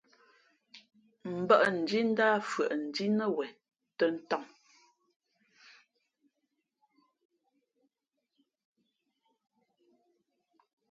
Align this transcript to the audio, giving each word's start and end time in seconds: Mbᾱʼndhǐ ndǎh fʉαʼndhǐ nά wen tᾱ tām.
Mbᾱʼndhǐ 1.39 1.99
ndǎh 2.09 2.35
fʉαʼndhǐ 2.51 3.05
nά 3.17 3.25
wen 3.35 3.53
tᾱ 3.97 4.07
tām. 4.29 4.45